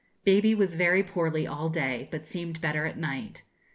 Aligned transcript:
Baby 0.25 0.55
was 0.55 0.73
very 0.73 1.03
poorly 1.03 1.45
all 1.45 1.69
day, 1.69 2.07
but 2.09 2.25
seemed 2.25 2.59
better 2.59 2.87
at 2.87 2.97
night. 2.97 3.43